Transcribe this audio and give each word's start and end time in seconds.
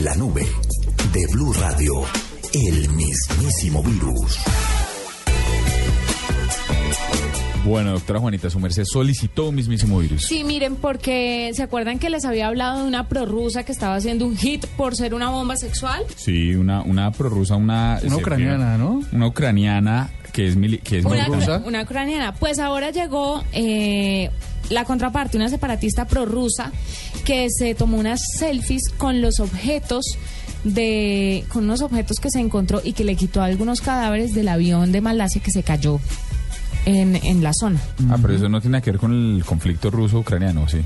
En 0.00 0.06
la 0.06 0.14
nube 0.14 0.46
de 1.12 1.26
Blue 1.30 1.52
Radio, 1.52 1.92
el 2.54 2.88
mismísimo 2.88 3.82
virus. 3.82 4.38
Bueno, 7.66 7.92
doctora 7.92 8.18
Juanita, 8.18 8.48
su 8.48 8.58
merced 8.60 8.84
solicitó 8.86 9.50
un 9.50 9.56
mismísimo 9.56 9.98
virus. 9.98 10.22
Sí, 10.22 10.42
miren, 10.42 10.76
porque 10.76 11.50
¿se 11.52 11.62
acuerdan 11.62 11.98
que 11.98 12.08
les 12.08 12.24
había 12.24 12.46
hablado 12.46 12.80
de 12.80 12.88
una 12.88 13.08
prorrusa 13.10 13.64
que 13.64 13.72
estaba 13.72 13.94
haciendo 13.96 14.24
un 14.26 14.38
hit 14.38 14.64
por 14.78 14.96
ser 14.96 15.12
una 15.12 15.28
bomba 15.28 15.56
sexual? 15.56 16.02
Sí, 16.16 16.54
una, 16.54 16.80
una 16.80 17.10
prorrusa, 17.12 17.56
una... 17.56 18.00
Una 18.02 18.16
ucraniana, 18.16 18.78
¿no? 18.78 19.02
Una 19.12 19.26
ucraniana 19.26 20.08
que 20.32 20.46
es, 20.46 20.56
mili- 20.56 20.80
que 20.80 21.00
es 21.00 21.04
Una, 21.04 21.28
militar. 21.28 21.62
una 21.66 21.82
ucraniana. 21.82 22.32
Pues 22.34 22.58
ahora 22.58 22.90
llegó 22.90 23.44
eh, 23.52 24.30
la 24.70 24.84
contraparte, 24.84 25.36
una 25.36 25.48
separatista 25.50 26.06
prorrusa, 26.06 26.72
que 27.24 27.48
se 27.50 27.74
tomó 27.74 27.98
unas 27.98 28.20
selfies 28.38 28.88
con 28.96 29.20
los 29.20 29.38
objetos 29.40 30.04
de 30.64 31.44
con 31.48 31.64
unos 31.64 31.80
objetos 31.82 32.18
que 32.18 32.30
se 32.30 32.40
encontró 32.40 32.80
y 32.84 32.92
que 32.92 33.04
le 33.04 33.14
quitó 33.16 33.42
algunos 33.42 33.80
cadáveres 33.80 34.34
del 34.34 34.48
avión 34.48 34.92
de 34.92 35.00
Malasia 35.00 35.42
que 35.42 35.50
se 35.50 35.62
cayó 35.62 36.00
en, 36.86 37.16
en 37.16 37.42
la 37.42 37.52
zona. 37.54 37.80
Ah, 38.10 38.16
pero 38.20 38.34
eso 38.34 38.48
no 38.48 38.60
tiene 38.60 38.80
que 38.82 38.90
ver 38.90 39.00
con 39.00 39.12
el 39.36 39.44
conflicto 39.44 39.90
ruso-ucraniano, 39.90 40.68
sí. 40.68 40.78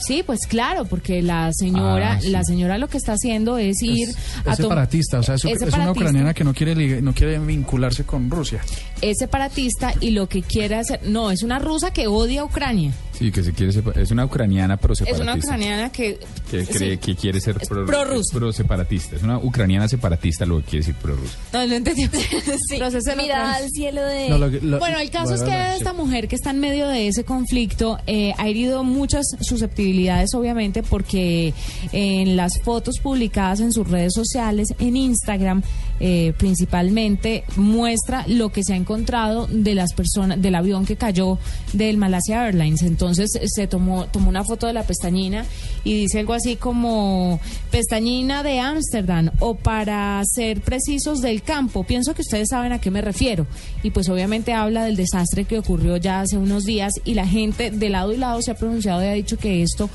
Sí, 0.00 0.22
pues 0.24 0.46
claro, 0.46 0.84
porque 0.84 1.22
la 1.22 1.50
señora, 1.52 2.12
Ah, 2.12 2.20
sí. 2.20 2.28
la 2.30 2.44
señora 2.44 2.78
lo 2.78 2.86
que 2.88 2.98
está 2.98 3.14
haciendo 3.14 3.58
es 3.58 3.82
ir 3.82 4.08
a 4.46 4.52
Es 4.52 4.58
tom- 4.58 4.66
separatista, 4.66 5.18
o 5.18 5.22
sea, 5.24 5.34
es, 5.34 5.44
Es 5.44 5.60
es 5.60 5.74
una 5.74 5.90
ucraniana 5.90 6.32
que 6.34 6.44
no 6.44 6.54
quiere 6.54 7.02
no 7.02 7.12
quiere 7.14 7.38
vincularse 7.40 8.04
con 8.04 8.30
Rusia. 8.30 8.60
es 9.00 9.18
separatista 9.18 9.92
y 10.00 10.10
lo 10.12 10.28
que 10.28 10.42
quiere 10.42 10.76
hacer, 10.76 11.00
no, 11.04 11.32
es 11.32 11.42
una 11.42 11.58
rusa 11.58 11.92
que 11.92 12.06
odia 12.06 12.42
a 12.42 12.44
Ucrania. 12.44 12.92
Sí, 13.18 13.32
que 13.32 13.42
se 13.42 13.52
quiere 13.52 13.72
es 13.96 14.10
una 14.12 14.24
ucraniana 14.24 14.76
pero 14.76 14.94
Es 14.94 15.18
una 15.20 15.34
ucraniana 15.34 15.90
que 15.90 16.20
que 16.50 16.64
cree 16.66 16.90
sí. 16.92 16.98
que 16.98 17.16
quiere 17.16 17.40
ser 17.40 17.56
prorrusa. 17.58 18.32
pro 18.38 18.52
separatista. 18.52 19.16
Es 19.16 19.24
una 19.24 19.38
ucraniana 19.38 19.88
separatista 19.88 20.46
lo 20.46 20.58
que 20.58 20.64
quiere 20.64 20.78
decir 20.86 20.94
prorrusa. 20.94 21.36
No, 21.52 21.66
no 21.66 21.74
entendí. 21.74 22.06
Proceso 22.78 23.10
Mira 23.16 23.54
al 23.56 23.68
cielo 23.70 24.02
de... 24.02 24.28
No, 24.28 24.38
lo 24.38 24.48
lo- 24.48 24.78
Bueno, 24.78 24.98
el 25.00 25.10
caso 25.10 25.34
es 25.34 25.42
que 25.42 25.50
sí. 25.50 25.78
esta 25.78 25.92
mujer 25.92 26.28
que 26.28 26.36
está 26.36 26.50
en 26.50 26.60
medio 26.60 26.86
de 26.86 27.08
ese 27.08 27.24
conflicto 27.24 27.98
eh, 28.06 28.34
ha 28.38 28.46
herido 28.46 28.84
muchas 28.84 29.26
susceptibilidades, 29.40 30.32
obviamente, 30.34 30.84
porque 30.84 31.54
en 31.92 32.36
las 32.36 32.52
fotos 32.62 33.00
publicadas 33.02 33.58
en 33.58 33.72
sus 33.72 33.88
redes 33.88 34.12
sociales, 34.14 34.68
en 34.78 34.96
Instagram, 34.96 35.62
eh, 35.98 36.34
principalmente, 36.38 37.42
muestra 37.56 38.24
lo 38.28 38.50
que 38.50 38.62
se 38.62 38.74
ha 38.74 38.76
encontrado 38.76 39.48
de 39.50 39.74
las 39.74 39.92
personas, 39.92 40.40
del 40.40 40.54
avión 40.54 40.86
que 40.86 40.94
cayó 40.94 41.38
del 41.72 41.96
Malasia 41.96 42.46
Airlines. 42.46 42.82
Entonces 42.82 43.07
eh, 43.16 43.26
se 43.46 43.66
tomó, 43.66 44.06
tomó 44.06 44.28
una 44.28 44.44
foto 44.44 44.66
de 44.66 44.72
la 44.72 44.82
pestañina 44.82 45.44
y 45.84 45.94
dice 46.02 46.20
algo 46.20 46.34
así 46.34 46.56
como 46.56 47.40
pestañina 47.70 48.42
de 48.42 48.60
Ámsterdam 48.60 49.30
o 49.38 49.54
para 49.54 50.22
ser 50.24 50.60
precisos 50.60 51.20
del 51.20 51.42
campo. 51.42 51.84
Pienso 51.84 52.14
que 52.14 52.22
ustedes 52.22 52.48
saben 52.50 52.72
a 52.72 52.80
qué 52.80 52.90
me 52.90 53.00
refiero. 53.00 53.46
Y 53.82 53.90
pues 53.90 54.08
obviamente 54.08 54.52
habla 54.52 54.84
del 54.84 54.96
desastre 54.96 55.44
que 55.44 55.58
ocurrió 55.58 55.96
ya 55.96 56.20
hace 56.20 56.36
unos 56.36 56.64
días 56.64 56.92
y 57.04 57.14
la 57.14 57.26
gente 57.26 57.70
de 57.70 57.88
lado 57.88 58.12
y 58.12 58.16
lado 58.16 58.42
se 58.42 58.50
ha 58.50 58.54
pronunciado 58.54 59.02
y 59.02 59.06
ha 59.06 59.12
dicho 59.12 59.38
que 59.38 59.62
esto 59.62 59.88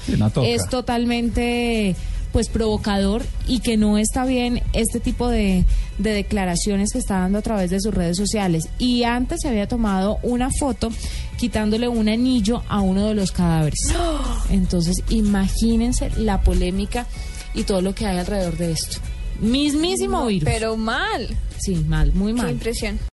es 0.44 0.68
totalmente 0.70 1.96
pues 2.34 2.50
provocador 2.50 3.22
y 3.48 3.60
que 3.60 3.78
no 3.78 3.98
está 3.98 4.26
bien 4.26 4.62
este 4.74 5.00
tipo 5.00 5.30
de, 5.30 5.64
de 6.00 6.10
declaraciones 6.14 6.92
que 6.92 6.98
está 7.00 7.20
dando 7.20 7.38
a 7.38 7.42
través 7.44 7.70
de 7.70 7.80
sus 7.80 7.94
redes 7.94 8.18
sociales. 8.18 8.68
Y 8.80 9.04
antes 9.04 9.40
se 9.44 9.48
había 9.50 9.68
tomado 9.68 10.18
una 10.24 10.50
foto 10.52 10.90
quitándole 11.38 11.88
un 11.88 12.10
anillo 12.10 12.64
a 12.68 12.82
uno 12.82 13.08
de 13.08 13.14
los 13.14 13.32
cadáveres. 13.32 13.80
Entonces, 14.50 14.96
imagínense 15.10 16.10
la 16.18 16.42
polémica 16.42 17.06
y 17.54 17.64
todo 17.64 17.82
lo 17.82 17.94
que 17.94 18.08
hay 18.08 18.18
alrededor 18.18 18.58
de 18.58 18.72
esto. 18.72 18.98
Mismísimo 19.40 20.26
virus. 20.26 20.50
Pero 20.50 20.76
mal. 20.76 21.28
Sí, 21.60 21.76
mal, 21.88 22.14
muy 22.14 22.34
Qué 22.34 22.42
mal. 22.42 22.52
impresión. 22.52 23.00